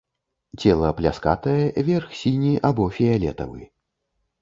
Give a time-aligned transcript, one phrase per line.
[0.63, 1.55] Цела пляскатае,
[1.91, 3.73] верх сіні або фіялетавы.